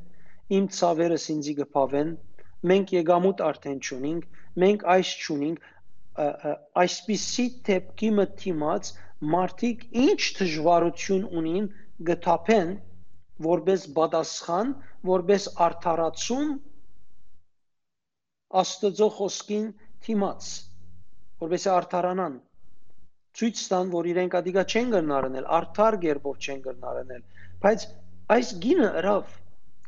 իմ 0.58 0.68
ցավերս 0.78 1.26
ինձի 1.34 1.54
գփավեն, 1.58 2.14
մենք 2.70 2.94
եկամուտ 2.96 3.42
արդեն 3.48 3.82
ճունինք, 3.88 4.24
մենք 4.62 4.86
այս 4.94 5.10
ճունինք, 5.24 5.68
այսպիսի 6.82 7.46
թեփքի 7.68 8.10
մտիմաց 8.20 8.90
մարդիկ 9.34 9.84
ինչ 10.08 10.22
դժվարություն 10.38 11.28
ունին 11.42 11.68
գտապեն 12.08 12.72
որպես 13.48 13.86
բադասխան, 13.98 14.72
որպես 15.12 15.48
արդարացում 15.68 16.56
Աստծո 18.58 19.08
խոսքին 19.18 19.64
թիմաց, 20.04 20.46
որպես 21.44 21.64
արդարանան 21.68 22.36
ցույց 23.38 23.64
տան, 23.72 23.90
որ 23.92 24.08
իրենք 24.12 24.36
ադիգա 24.38 24.64
չեն 24.72 24.94
գնարնել, 24.94 25.48
արդար 25.58 25.98
գերբով 26.04 26.38
չեն 26.48 26.62
գնարնել, 26.68 27.22
բայց 27.64 27.84
այս 28.38 28.54
գինը 28.64 28.88
հրավ 28.98 29.36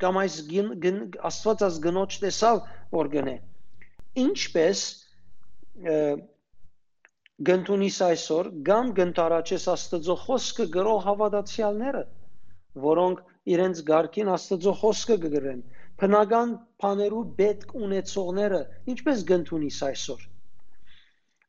կամ 0.00 0.18
այս 0.20 0.36
գին, 0.50 0.68
գին 0.82 1.00
աստված 1.28 1.64
աս 1.66 1.78
գնոջ 1.86 2.18
տեսավ 2.24 2.60
որ 2.96 3.10
գնե 3.14 3.34
ինչպես 4.24 4.84
գնտունիս 7.48 7.98
այսօր 8.06 8.48
կամ 8.68 8.88
գնտարաչես 9.00 9.66
աստծո 9.74 10.16
խոսքը 10.24 10.66
գրող 10.76 10.98
հավատացյալները 11.06 12.02
որոնք 12.86 13.22
իրենց 13.54 13.84
ղարքին 13.90 14.32
աստծո 14.34 14.74
խոսքը 14.80 15.16
կգրեն 15.24 15.62
բնական 16.02 16.52
բաներու 16.84 17.22
պետք 17.40 17.72
ունեցողները 17.86 18.60
ինչպես 18.94 19.24
գնտունիս 19.30 19.80
այսօր 19.88 20.26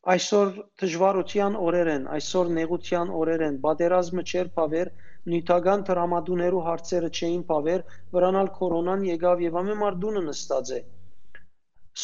Այսօր 0.10 0.48
դժվարության 0.82 1.56
օրեր 1.62 1.90
են, 1.92 2.06
այսօր 2.14 2.48
նեղության 2.58 3.10
օրեր 3.18 3.42
են, 3.48 3.58
պատերազմը 3.66 4.24
չէր 4.32 4.48
փավեր, 4.56 4.90
նյութական 5.34 5.84
տրամադուներու 5.90 6.64
հարցերը 6.68 7.10
չէին 7.18 7.44
փավեր, 7.52 7.84
վրանալ 8.18 8.50
կորոնան 8.56 9.04
եկավ 9.10 9.44
եւ 9.46 9.60
ամեն 9.62 9.80
մարդունը 9.82 10.24
նստած 10.30 10.72
է։ 10.78 10.80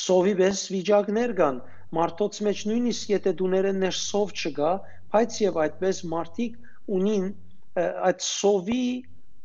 Սովի 0.02 0.36
բես 0.44 0.62
վիճակներ 0.76 1.34
կան, 1.42 1.60
մարդոց 1.98 2.40
մեջ 2.50 2.64
նույնիսկ 2.70 3.14
եթե 3.16 3.34
դուները 3.42 3.74
ներ 3.82 3.98
սով 4.04 4.38
չկա, 4.38 4.72
բայց 5.18 5.42
եւ 5.48 5.60
այդպես 5.66 6.04
մարդիկ 6.14 6.62
ունին 7.00 7.28
այդ 7.82 8.26
սովի 8.28 8.86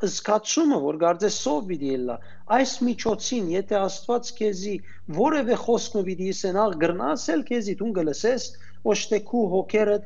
զգացումը, 0.03 0.77
որ 0.83 0.97
գարձես 1.01 1.35
սով 1.43 1.67
պիտի 1.69 1.89
ելլա։ 1.93 2.15
Այս 2.57 2.71
միջոցին, 2.87 3.45
եթե 3.53 3.77
Աստված 3.79 4.31
քեզի 4.39 4.73
որևէ 5.17 5.57
խոսք 5.63 5.95
պիտի 6.07 6.27
ասենալ, 6.33 6.75
գրնասել 6.83 7.43
քեզի 7.49 7.75
դու 7.81 7.91
գլսես, 7.99 8.47
ոչ 8.89 8.99
թե 9.11 9.19
քու 9.29 9.43
հոգերը 9.53 9.97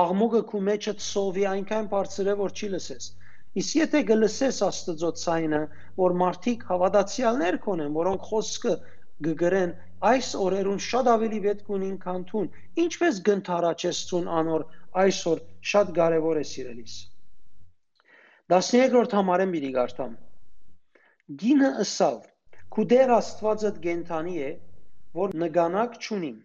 աղմուկը 0.00 0.42
քու 0.50 0.60
մեջը 0.68 0.94
սովի 1.06 1.44
այնքան 1.52 1.88
բարձր 1.92 2.30
է, 2.32 2.36
որ 2.40 2.54
չի 2.56 2.68
լսես։ 2.76 3.08
Իսկ 3.60 3.76
եթե 3.80 4.00
գլսես 4.12 4.60
Աստծո 4.66 5.10
ցայնը, 5.24 5.60
որ 6.00 6.16
մարդիկ 6.22 6.64
հավատացյալներ 6.70 7.58
կոնեն, 7.66 7.92
որոնք 7.96 8.30
խոսքը 8.30 8.74
գգրեն 9.28 9.74
այս 10.12 10.30
օրերուն 10.46 10.80
շատ 10.86 11.10
ավելի 11.12 11.42
պետք 11.48 11.68
ունին 11.76 11.98
քան 12.06 12.24
թուն, 12.30 12.48
ինչպես 12.86 13.20
գնթարաչեսցուն 13.28 14.32
անոր 14.40 14.66
այսօր 15.04 15.44
շատ 15.72 15.92
կարևոր 16.00 16.40
է 16.40 16.46
սիրելիս։ 16.52 16.96
13-րդ 18.52 19.14
համարեն 19.16 19.52
պիտի 19.52 19.68
գարտամ։ 19.74 20.10
Գինը 21.42 21.70
ըսավ, 21.84 22.18
քու 22.74 22.82
դեր 22.92 23.12
Աստվածդ 23.14 23.80
գենթանի 23.86 24.34
է, 24.48 24.50
որ 25.20 25.32
նգանակ 25.42 25.96
չունիմ, 25.98 26.36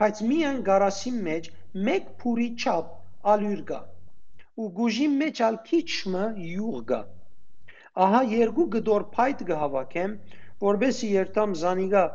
բայց 0.00 0.22
միայն 0.28 0.62
գարասի 0.68 1.12
մեջ 1.26 1.50
մեկ 1.88 2.06
փուրի 2.22 2.46
չափ 2.62 2.94
ալյուր 3.34 3.60
կա, 3.72 3.80
ու 4.64 4.70
գուժի 4.78 5.08
մեջ 5.18 5.42
ալ 5.48 5.58
քիչմը 5.66 6.24
յուղ 6.46 6.78
կա։ 6.92 7.02
Ահա 8.06 8.22
երկու 8.32 8.66
գդոր 8.76 9.04
փայտ 9.18 9.44
կհավաքեմ, 9.52 10.16
որբեսի 10.64 11.10
երթամ 11.18 11.56
զանիգա 11.64 12.06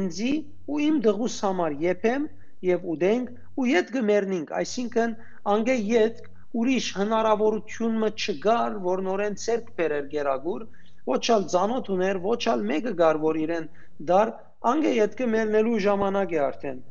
ինձի 0.00 0.34
ու 0.68 0.82
իմ 0.90 1.00
դղուս 1.08 1.38
համար 1.46 1.78
եփեմ 1.86 2.28
եւ 2.68 2.84
ուդենք 2.96 3.32
ու 3.56 3.70
յետ 3.72 3.96
գմերնինք, 3.96 4.54
այսինքն 4.60 5.16
անգե 5.56 5.78
յետ 5.80 6.22
ուրիշ 6.60 6.86
հնարավորություն 6.98 7.94
մը 8.02 8.08
չգար, 8.22 8.74
որ 8.86 9.02
նորեն 9.08 9.36
ցերկ 9.42 9.68
բերեր 9.78 10.08
գերագուր, 10.14 10.64
ոչ 11.08 11.22
ալ 11.34 11.46
ցանոթ 11.52 11.90
ուներ, 11.94 12.18
ոչ 12.24 12.40
ալ 12.52 12.64
մեկը 12.70 12.92
գար, 12.98 13.20
որ 13.22 13.38
իրեն 13.42 13.68
դար 14.10 14.32
անգե 14.72 14.92
յետքը 14.96 15.28
մելնելու 15.34 15.78
ժամանակ 15.86 16.34
է 16.36 16.40
արդեն։ 16.46 16.82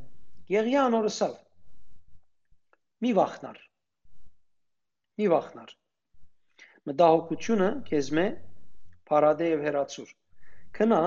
Եղիա 0.52 0.86
անորսավ։ 0.90 1.36
Մի 3.06 3.12
վախնար։ 3.18 3.60
Մի 5.22 5.28
վախնար։ 5.36 5.76
Մտահոգությունը 6.90 7.70
քեզ 7.92 8.10
մե 8.18 8.26
փարադե 9.12 9.52
եւ 9.52 9.68
հերացուր։ 9.68 10.16
Քնա 10.78 11.02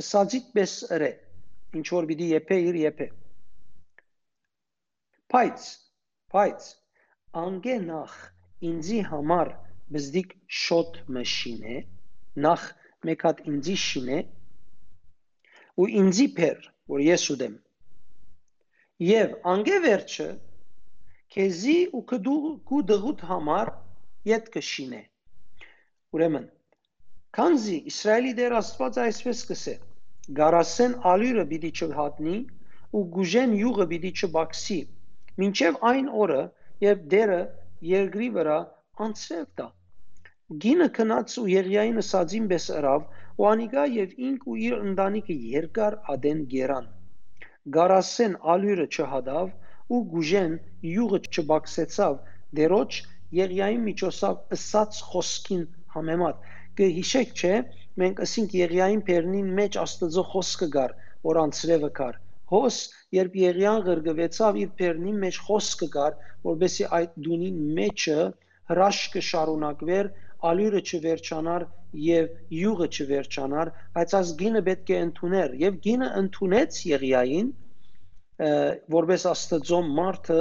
ըսածիտ 0.00 0.48
պես 0.56 0.78
ըրե, 0.96 1.10
ինչ 1.80 1.86
որ 1.94 2.08
պիտի 2.10 2.30
եփե 2.32 2.58
իր 2.70 2.80
եփե։ 2.84 3.08
Բայց, 5.34 5.68
բայց 6.34 6.72
անգե 7.42 7.76
նախ 7.84 8.14
ինձի 8.70 9.00
համար 9.10 9.50
բզդիկ 9.94 10.34
շոտ 10.62 10.98
մշին 11.16 11.62
է, 11.74 11.76
նախ 12.46 12.64
մեկ 13.08 13.26
հատ 13.28 13.42
ինձի 13.52 13.76
շին 13.84 14.10
է, 14.18 14.20
ու 15.80 15.88
ինձի 16.00 16.26
պեր, 16.38 16.66
որ 16.94 17.04
ես 17.04 17.26
ուդեմ։ 17.34 17.54
Եվ 19.04 19.38
անգե 19.54 19.78
վերջը, 19.84 20.28
կեզի 21.34 21.78
ու 21.98 22.02
կդու 22.14 22.40
կու 22.70 22.82
դղուտ 22.90 23.24
համար 23.30 23.72
ետ 24.30 24.50
կշին 24.54 24.92
է։ 25.00 25.02
Ուրեմն, 26.14 26.44
Քանզի 27.34 27.76
Իսրայելի 27.90 28.32
դեր 28.38 28.52
Աստված 28.60 28.98
այսպես 29.04 29.38
կսե. 29.48 29.72
Գարասեն 30.38 30.92
ալյուրը 31.12 31.44
պիտի 31.52 31.70
չհատնի 31.74 32.36
ու 32.94 33.02
գուժեն 33.16 33.56
յուղը 33.60 33.86
պիտի 33.92 34.12
չբաքսի։ 34.14 34.76
Մինչև 35.42 35.80
այն 35.90 36.12
օրը, 36.24 36.42
եւ 36.82 37.02
դերը 37.12 37.40
երկրի 37.88 38.28
վրա 38.36 38.54
անցրև 39.04 39.44
տա։ 39.60 39.66
Գինը 40.64 40.88
քնած 40.96 41.34
ու 41.42 41.44
Եղիային 41.50 42.00
սածին 42.06 42.48
բես 42.52 42.66
ըրավ, 42.78 43.04
ու 43.38 43.46
անիկա 43.50 43.84
եւ 43.96 44.16
ինք 44.28 44.48
ու 44.52 44.56
իր 44.64 44.74
ընտանիքը 44.88 45.36
երկար 45.52 45.96
ադեն 46.14 46.40
գերան։ 46.54 46.88
Գարասեն 47.76 48.34
ալյուրը 48.54 48.86
չհադավ 48.96 49.94
ու 49.94 50.02
գուժեն 50.14 50.58
յուղը 50.94 51.22
չբաքսեցավ, 51.30 52.18
դերոջ 52.60 53.00
Եղիային 53.40 53.86
միջոցով 53.90 54.58
ըսած 54.58 55.00
խոսքին 55.12 55.64
համեմատ։ 55.94 56.50
Կհիշեք, 56.80 57.38
չէ, 57.38 57.54
մենք 58.02 58.26
ասինք 58.26 58.58
Եղիային 58.64 59.06
Պերնին 59.08 59.54
մեջ 59.62 59.80
Աստծո 59.86 60.28
խոսքը 60.34 60.70
գար, 60.78 60.98
որ 61.30 61.42
անցրևը 61.46 61.90
կար 62.00 62.23
հոս 62.52 62.76
երբ 63.16 63.36
Եղիան 63.40 63.80
ղրգվեցավ 63.88 64.58
իր 64.64 64.72
բերնի 64.80 65.14
մեջ 65.24 65.38
խոսքը 65.46 65.88
գար 65.94 66.16
որբեսի 66.48 66.86
այդ 66.98 67.14
դունին 67.26 67.58
մեջը 67.78 68.18
հրաշքը 68.72 69.22
շարունակվեր 69.30 70.10
ալյուրը 70.50 70.80
չվերջանար 70.84 71.66
եւ 72.04 72.30
յուղը 72.58 72.88
չվերջանար 72.94 73.70
բայց 73.96 74.14
աս 74.20 74.32
գինը 74.40 74.62
պետք 74.68 74.92
է 74.94 74.98
ընդուներ 75.08 75.54
եւ 75.64 75.78
գինը 75.86 76.08
ընդունեց 76.20 76.80
Եղիային 76.90 77.52
որբես 78.94 79.26
Աստծո 79.30 79.80
մարդը 79.98 80.40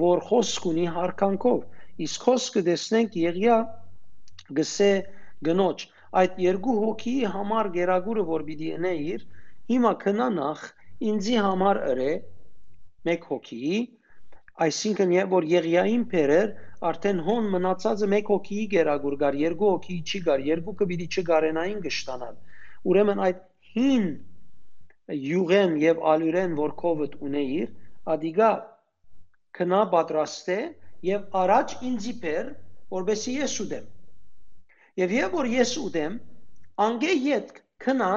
որ 0.00 0.22
խոսք 0.28 0.68
ունի 0.70 0.86
հարկանքով 0.96 2.04
իսկ 2.06 2.26
խոսքը 2.28 2.62
տեսնենք 2.68 3.18
Եղիա 3.24 3.56
գսե 4.60 4.92
գնոջ 5.48 5.86
այդ 6.20 6.38
երկու 6.44 6.76
հոգի 6.84 7.16
համար 7.34 7.70
գերագուրը 7.74 8.24
որ 8.30 8.46
պիտի 8.48 8.70
ընեիր 8.78 9.26
հիմա 9.72 9.92
քնանախ 10.04 10.64
ինձի 11.02 11.36
համար 11.44 11.80
ըրե 11.90 12.12
մեկ 13.08 13.24
հոգի, 13.30 13.70
այսինքն 14.64 15.14
երբ 15.14 15.32
որ 15.34 15.46
Եղիային 15.50 16.04
փերեր, 16.12 16.52
արդեն 16.90 17.22
հոն 17.26 17.48
մնացածը 17.54 18.08
մեկ 18.12 18.30
հոգիի 18.34 18.66
գերագուր 18.74 19.16
գար, 19.22 19.38
երկու 19.44 19.70
հոգի 19.72 19.96
չի 20.04 20.20
գար, 20.28 20.44
երկուքը 20.50 20.88
պիտի 20.90 21.08
չգարենային 21.14 21.80
գշտանալ։ 21.86 22.36
Ուրեմն 22.92 23.22
այդ 23.26 23.40
հին 23.74 24.06
յուղեն 25.24 25.74
եւ 25.82 26.04
ալյուրեն 26.14 26.54
որ 26.60 26.76
կովդ 26.84 27.18
ունեիր, 27.28 27.72
ադիգա 28.14 28.50
քնա 29.58 29.80
պատրաստե 29.94 30.58
եւ 31.08 31.36
առաջ 31.40 31.74
ինձի 31.88 32.14
փեր, 32.22 32.46
որբեսի 32.94 33.34
ես 33.40 33.56
ուդեմ։ 33.64 33.90
Եվ 35.02 35.14
երբ 35.18 35.36
որ 35.40 35.50
ես 35.54 35.74
ուդեմ, 35.84 36.16
անգե 36.84 37.12
յետ 37.26 37.52
քնա 37.84 38.12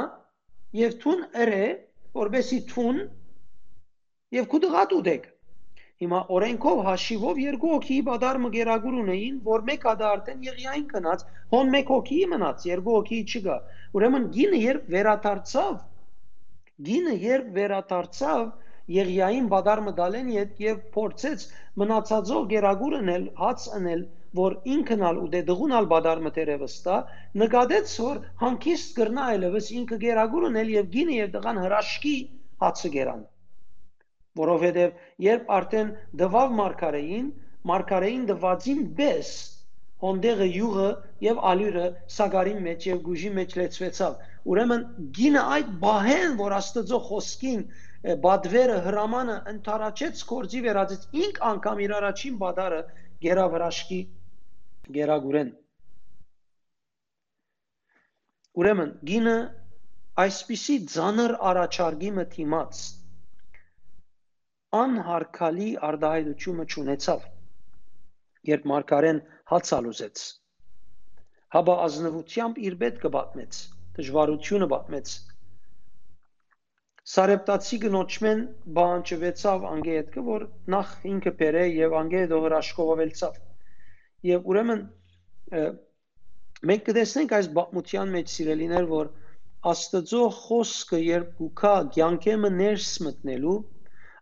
եւ 0.77 0.95
թուն 1.01 1.23
ըրե 1.43 1.65
որբեսի 2.19 2.59
թուն 2.73 3.01
եւ 4.37 4.47
կուդղատ 4.53 4.95
ուդեք 4.97 5.27
հիմա 6.01 6.17
օրենքով 6.37 6.79
հաշիվով 6.85 7.39
երկու 7.41 7.69
հոգի 7.73 7.95
բադար 8.07 8.39
մգերագուր 8.43 8.97
ունեին 9.03 9.37
որ 9.47 9.63
մեկ 9.69 9.85
հադա 9.89 10.09
արդեն 10.15 10.43
եղիային 10.47 10.83
կնած 10.91 11.23
հոն 11.53 11.71
մեկ 11.75 11.91
հոգի 11.93 12.19
մնաց 12.33 12.65
երկու 12.69 12.97
հոգի 12.97 13.21
չկա 13.31 13.55
ուրեմն 13.97 14.27
գինը 14.35 14.59
երբ 14.63 14.91
վերադարձավ 14.95 15.79
գինը 16.89 17.15
երբ 17.23 17.49
վերադարձավ 17.57 18.43
եղիային 18.97 19.47
բադար 19.53 19.81
մդալեն 19.87 20.29
եւ 20.35 20.83
փորձեց 20.97 21.47
մնացածով 21.81 22.45
գերագուր 22.53 22.97
ընել 22.99 23.25
հաց 23.41 23.65
ընել 23.79 24.05
որ 24.35 24.55
ինքնալ 24.75 25.19
ու 25.23 25.27
դե 25.33 25.41
դղունալ 25.47 25.87
բադար 25.91 26.21
մտերևստա 26.27 26.95
նկատեց 27.41 27.93
որ 28.03 28.21
հանկիստ 28.43 28.95
գրնա 28.99 29.27
այլևս 29.33 29.69
ինքը 29.79 29.99
գերագուրն 30.03 30.61
էլ 30.61 30.71
եւ 30.75 30.89
գինը 30.95 31.17
եւ 31.17 31.33
դղան 31.37 31.59
հրաշքի 31.63 32.15
հացը 32.63 32.91
գերան 32.97 33.21
որովհետեւ 34.41 35.05
երբ 35.27 35.53
արդեն 35.57 35.93
դվավ 36.21 36.57
մարգարեին 36.61 37.29
մարգարեին 37.71 38.25
դվածին 38.31 38.83
բես 38.99 39.31
հոնդեղը 40.03 40.47
յուղը 40.53 40.89
եւ 41.25 41.39
ալյուրը 41.51 41.85
սագարի 42.15 42.55
մեջ 42.67 42.83
եւ 42.87 42.99
գուժի 43.07 43.31
մեջ 43.37 43.55
լեցվեցավ 43.61 44.19
ուրեմն 44.53 44.83
գինը 45.17 45.45
այդ 45.57 45.71
բահեն 45.83 46.35
որ 46.41 46.55
աստծո 46.57 46.99
խոսքին 47.07 47.63
բադվերը 48.27 48.77
հրամանը 48.85 49.37
ընթարաչեց 49.51 50.21
կորձի 50.31 50.61
վերածեց 50.67 51.07
ինք 51.23 51.41
անգամ 51.49 51.81
իր 51.87 51.95
առաջին 51.97 52.37
բադարը 52.43 52.81
գերավրաշկի 53.25 53.99
գերագուրեն 54.95 55.49
ուրեմն 58.61 58.91
գինը 59.11 59.35
այսպիսի 60.23 60.75
ձանր 60.93 61.33
առաջարկի 61.51 62.11
մտիմաց 62.19 62.81
անհարկալի 64.81 65.69
արդահայտությունը 65.89 66.65
ճանաչավ 66.73 67.25
երբ 68.51 68.67
մարգարեն 68.71 69.23
հացալ 69.51 69.89
ուզեց 69.93 70.23
հաբա 71.57 71.75
ազնվությամբ 71.87 72.61
իր 72.69 72.77
պետ 72.83 73.01
կբատմեց 73.05 73.59
դժվարությունը 73.99 74.69
բատմեց 74.73 75.13
Սարեպտացի 77.07 77.77
գնոճմեն 77.83 78.41
բանջվեցավ 78.77 79.67
անգե 79.67 79.93
հետքը 79.97 80.23
որ 80.29 80.43
նախ 80.73 80.89
ինքը 81.11 81.31
բերե 81.41 81.61
եւ 81.73 81.93
անգե 81.99 82.23
դո 82.31 82.39
հրաշքովելցավ 82.45 83.37
եւ 84.25 84.47
ուրեմն 84.49 84.83
մենք 86.67 86.85
կտեսնենք 86.87 87.33
այս 87.37 87.49
բացմության 87.57 88.13
մեջ 88.17 88.31
սիրելիներ 88.33 88.87
որ 88.91 89.09
Աստծո 89.67 90.23
խոսքը 90.37 90.99
երբ 91.03 91.29
կուքա 91.37 91.73
ցանկեմը 91.97 92.51
ներս 92.57 92.89
մտնելու 93.07 93.57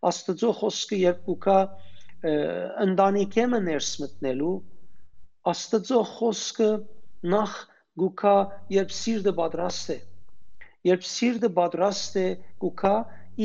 Աստծո 0.09 0.51
խոսքը 0.59 0.99
երբ 1.01 1.21
կուքա 1.29 1.57
ընտանիքեմը 2.85 3.61
ներս 3.69 3.91
մտնելու 4.03 4.53
Աստծո 5.53 6.01
խոսքը 6.11 6.69
նախ 7.35 7.57
գուքա 8.03 8.35
երբ 8.75 8.95
սիրտը 8.99 9.33
պատրաստ 9.39 9.91
է 9.95 9.97
երբ 10.91 11.05
սիրտը 11.09 11.49
պատրաստ 11.59 12.17
է 12.21 12.25
գուքա 12.65 12.95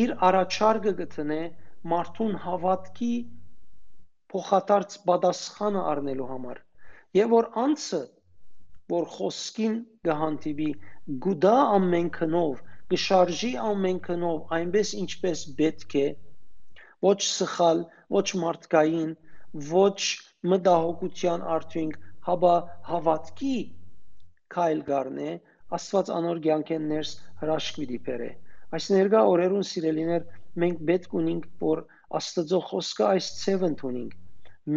իր 0.00 0.14
առաջարկը 0.30 0.94
գտնե 1.02 1.42
մարդուն 1.92 2.34
հավատքի 2.46 3.12
փոխադարձ 4.32 4.96
պատասխանը 5.10 5.84
առնելու 5.92 6.30
համար 6.32 6.58
եւ 7.18 7.32
որ 7.36 7.48
անցը 7.64 8.02
որ 8.94 9.06
խոսքին 9.14 9.76
կհանդիպի 10.08 10.68
գուդա 11.24 11.54
ամենքնով 11.78 12.60
գշարժի 12.94 13.50
ամենքնով 13.70 14.54
այնպես 14.58 14.92
ինչպես 15.00 15.42
պետք 15.60 15.96
է 16.02 16.06
ոչ 17.06 17.18
սխալ 17.26 17.82
ոչ 18.16 18.26
մարդկային 18.44 19.12
ոչ 19.72 20.00
մտահոգության 20.52 21.46
արդյունք 21.56 21.98
հաբա 22.30 22.54
հավատքի 22.90 23.54
քայլ 24.56 24.82
գառնե 24.90 25.30
Աստված 25.78 26.10
անոր 26.18 26.40
ցանկեն 26.46 26.88
ներս 26.92 27.14
հրաշք 27.42 27.80
պիտի 27.80 27.98
բերե 28.08 28.30
այս 28.78 28.88
ներկա 28.94 29.20
օրերուն 29.34 29.66
սիրելիներ 29.70 30.26
մենք 30.64 30.82
պետք 30.90 31.14
ունենք 31.20 31.46
որ 31.66 31.84
Աստծո 32.20 32.60
խոսքը 32.70 33.06
այս 33.10 33.30
ցև 33.42 33.66
ընդունենք 33.70 34.19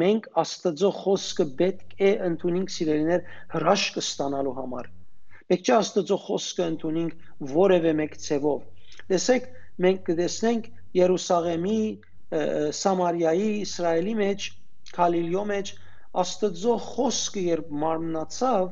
մենք 0.04 0.28
Աստծո 0.40 0.90
խոսքը 0.98 1.46
պետք 1.60 1.96
է 2.08 2.12
ընդունենք 2.28 2.72
սիրելիներ 2.74 3.24
հրաշք 3.54 3.98
ստանալու 4.02 4.54
համար 4.60 4.90
Մենք 5.52 5.68
չէ 5.68 5.74
Աստծո 5.78 6.18
խոսքը 6.28 6.68
ընդունենք 6.72 7.26
որևէ 7.54 7.94
մեկ 8.00 8.16
ցևով 8.26 8.62
տեսեք 9.12 9.50
մենք 9.86 10.04
կտեսնենք 10.10 10.70
Երուսաղեմի 11.00 11.80
Սամարիայի 12.80 13.50
Իսրայելի 13.64 14.16
մեջ 14.24 14.48
Գալիլեո 14.94 15.44
մեջ 15.52 15.74
Աստծո 16.24 16.78
խոսքը 16.88 17.44
երբ 17.50 17.74
մարմնացավ 17.84 18.72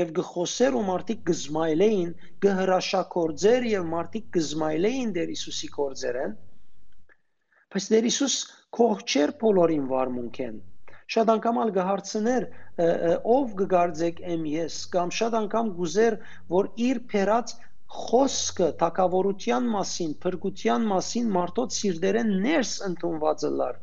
եւ 0.00 0.12
գխոսեր 0.20 0.76
ու 0.80 0.84
մարդիկ 0.88 1.22
գզմայլեին 1.30 2.10
գհրաշակորձեր 2.46 3.66
եւ 3.70 3.88
մարդիկ 3.94 4.28
գզմայլեին 4.36 5.14
Տեր 5.16 5.32
Հիսուսի 5.34 5.70
կորձերեն 5.76 6.36
բայց 7.74 7.84
Տեր 7.90 8.06
Հիսուս 8.08 8.36
կողչեր 8.76 9.32
բոլորին 9.40 9.82
վարմունքեն 9.90 10.54
շատ 11.14 11.28
անգամ 11.34 11.58
ալ 11.64 11.68
գհարցներ 11.76 12.46
ով 13.34 13.52
կգարձեք 13.60 14.18
եմ 14.32 14.48
ես 14.52 14.78
կամ 14.94 15.12
շատ 15.18 15.36
անգամ 15.40 15.70
գուզեր 15.76 16.16
որ 16.54 16.70
իր 16.86 17.00
փերած 17.12 17.52
խոսքը 17.98 18.68
թակավորության 18.80 19.70
մասին, 19.76 20.16
փրկության 20.26 20.88
մասին 20.94 21.30
մարդոց 21.36 21.78
սիրտերեն 21.78 22.34
ներս 22.48 22.74
ընդունվածը 22.90 23.52
լար 23.60 23.78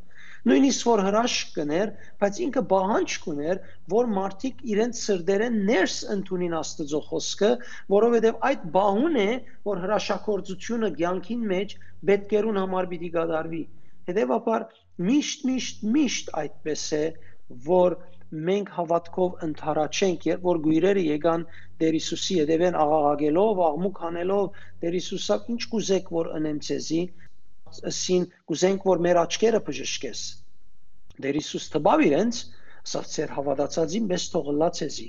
նույնիսկ 0.47 0.88
որ 0.88 1.02
հրաշք 1.04 1.47
կներ, 1.58 1.89
բայց 2.23 2.38
ինքը 2.43 2.62
բահանջ 2.71 3.15
կուներ, 3.23 3.58
որ 3.93 4.12
մարդիկ 4.17 4.62
իրենց 4.73 5.00
սրդերեն 5.08 5.58
ներս 5.69 5.95
ընդունին 6.13 6.56
Աստծո 6.60 7.02
խոսքը, 7.08 7.50
որովհետև 7.95 8.45
այդ 8.52 8.67
բահուն 8.78 9.17
է, 9.23 9.32
որ 9.71 9.82
հրաշակորձությունը 9.84 10.91
ցանկին 11.02 11.43
մեջ 11.52 11.76
պետքերուն 12.12 12.62
համար 12.63 12.89
պիտի 12.93 13.12
գդարվի։ 13.17 13.63
Հետևաբար 14.08 14.65
միշտ 15.08 15.46
միշտ 15.48 15.82
միշտ 15.96 16.30
այդպես 16.41 16.84
է, 16.98 17.04
որ 17.67 17.96
մենք 18.48 18.70
հավատքով 18.78 19.43
ընթարաչենք, 19.48 20.28
երբ 20.30 20.46
որ 20.48 20.60
գույրերը 20.67 21.04
եկան 21.08 21.46
Տեր 21.82 21.98
Հիսուսի 21.98 22.38
հետևեն 22.41 22.78
աղաղակելով, 22.84 23.62
աղմուկ 23.67 24.02
անելով, 24.10 24.48
Տեր 24.84 24.98
Հիսուսա 24.98 25.38
ինչ 25.54 25.62
կուզեք 25.74 26.12
որ 26.17 26.32
ընեմ 26.39 26.62
ցեզի, 26.67 27.02
ասին 27.91 28.26
կուզենք 28.52 28.88
որ 28.88 29.04
մեր 29.08 29.20
աչքերը 29.24 29.62
բժշկես 29.67 30.24
Դեր 31.28 31.38
Հիսուս 31.41 31.70
տբավ 31.76 32.04
իրենց 32.08 32.41
ասաց 32.88 33.13
ծեր 33.17 33.32
հավատացածին 33.38 34.10
մեզ 34.12 34.26
թողլած 34.34 34.82
էզի 34.88 35.08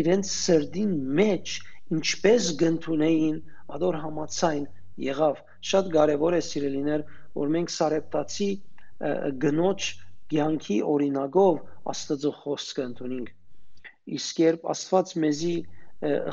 իրենց 0.00 0.32
սրդին 0.32 0.92
մեջ 1.20 1.54
ինչպես 1.96 2.50
գտնունեին 2.62 3.40
ադոր 3.76 3.98
համացայն 4.04 4.64
եղավ 5.10 5.40
շատ 5.70 5.90
կարևոր 5.96 6.36
է 6.38 6.42
սիրելիներ 6.48 7.04
որ 7.40 7.52
մենք 7.56 7.74
սարեպտացի 7.76 8.50
գնոջ 9.44 9.90
ցանկի 10.30 10.78
օրինագով 10.94 11.60
Աստծո 11.90 12.32
խոսքը 12.40 12.82
ընդունենք 12.90 13.30
իսկ 14.16 14.42
երբ 14.42 14.66
Աստված 14.74 15.14
մեզի 15.24 15.54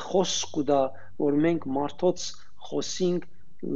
խոսք 0.08 0.52
կուտա 0.56 0.82
որ 1.24 1.38
մենք 1.44 1.66
մարդոց 1.78 2.26
խոսենք 2.68 3.26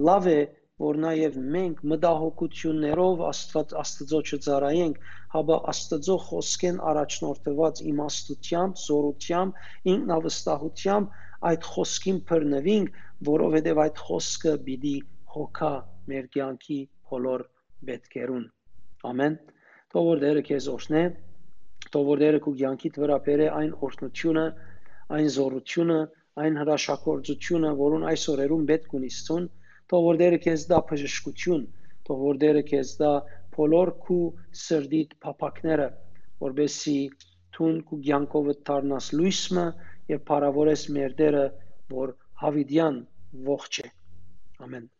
լավ 0.08 0.28
է 0.32 0.40
որ 0.82 0.98
նաև 1.04 1.36
մենք 1.54 1.82
մտահոգություններով 1.92 3.20
Աստված 3.28 3.74
Աստծո 3.82 4.20
չծարայենք, 4.28 4.96
հաբա 5.34 5.58
Աստծո 5.72 6.16
խոսքեն 6.28 6.80
առաջնորդված 6.92 7.82
իմաստությամբ, 7.92 8.80
զորությամբ, 8.86 9.60
ինքնավստահությամբ 9.92 11.20
այդ 11.52 11.68
խոսքին 11.74 12.18
բռնվենք, 12.32 12.98
որովհետև 13.30 13.82
այդ 13.84 14.02
խոսքը 14.08 14.56
պիտի 14.66 14.96
հոգա 15.36 15.74
մեր 16.12 16.28
կյանքի 16.36 16.80
բոլոր 17.12 17.46
պետքերուն։ 17.90 18.44
Ամեն։ 19.12 19.38
Թող 19.92 20.10
որ 20.10 20.22
Տերը 20.26 20.44
քեզ 20.50 20.68
օրհնե, 20.74 21.02
թող 21.92 22.04
որ 22.12 22.22
Տերը 22.26 22.42
քո 22.44 22.52
կյանքիդ 22.60 23.00
վրա 23.04 23.16
բերե 23.28 23.48
այն 23.62 23.72
օրհնությունը, 23.88 24.46
այն 25.16 25.32
զորությունը, 25.38 25.98
այն 26.42 26.62
հրաշագործությունը, 26.62 27.74
որուն 27.82 28.06
այս 28.12 28.28
օրերուն 28.32 28.70
պետք 28.72 28.94
ունիս 29.00 29.18
ցուն 29.26 29.50
թող 29.92 30.04
որ 30.08 30.18
Տերը 30.20 30.36
քեզ 30.40 30.62
դա 30.70 30.76
բժշկություն, 30.88 31.64
թող 32.08 32.20
որ 32.26 32.38
Տերը 32.44 32.62
քեզ 32.70 32.92
դա 33.00 33.10
բոլոր 33.56 33.90
քու 34.06 34.20
սրդիդ 34.60 35.12
փափակները, 35.24 35.88
որբեսի 36.46 36.96
թուն 37.56 37.82
քու 37.90 37.98
ցանկովը 38.06 38.54
դառնաս 38.70 39.10
լույսը 39.18 39.66
եւ 40.14 40.24
փառավորես 40.32 40.86
մեր 40.96 41.18
Տերը, 41.20 41.44
որ 41.98 42.16
հավիդյան 42.46 42.98
ողջ 43.52 43.84
է։ 43.84 43.92
Ամեն։ 44.64 44.90